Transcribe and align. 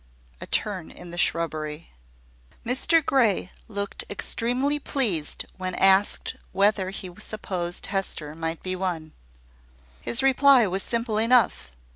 A 0.41 0.47
TURN 0.47 0.89
IN 0.89 1.11
THE 1.11 1.17
SHRUBBERY. 1.19 1.91
Mr 2.65 3.05
Grey 3.05 3.51
looked 3.67 4.03
extremely 4.09 4.79
pleased 4.79 5.45
when 5.57 5.75
asked 5.75 6.37
whether 6.53 6.89
he 6.89 7.11
supposed 7.19 7.85
Hester 7.85 8.33
might 8.33 8.63
be 8.63 8.75
won. 8.75 9.11
His 10.01 10.23
reply 10.23 10.65
was 10.65 10.81
simple 10.81 11.19
enough. 11.19 11.71